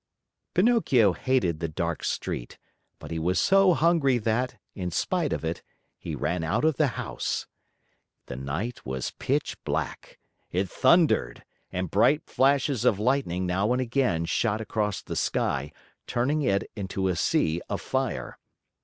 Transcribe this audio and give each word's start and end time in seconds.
Pinocchio 0.55 1.13
hated 1.13 1.59
the 1.59 1.67
dark 1.67 2.03
street, 2.03 2.57
but 2.97 3.11
he 3.11 3.19
was 3.19 3.39
so 3.39 3.75
hungry 3.75 4.17
that, 4.17 4.57
in 4.73 4.89
spite 4.89 5.31
of 5.31 5.45
it, 5.45 5.61
he 5.99 6.15
ran 6.15 6.43
out 6.43 6.65
of 6.65 6.77
the 6.77 6.87
house. 6.97 7.45
The 8.25 8.35
night 8.35 8.83
was 8.83 9.11
pitch 9.19 9.57
black. 9.63 10.17
It 10.51 10.67
thundered, 10.69 11.43
and 11.71 11.91
bright 11.91 12.23
flashes 12.25 12.83
of 12.83 12.97
lightning 12.99 13.45
now 13.45 13.73
and 13.73 13.79
again 13.79 14.25
shot 14.25 14.59
across 14.59 15.03
the 15.03 15.15
sky, 15.15 15.71
turning 16.07 16.41
it 16.41 16.63
into 16.75 17.07
a 17.07 17.15
sea 17.15 17.61
of 17.69 17.79
fire. 17.79 18.39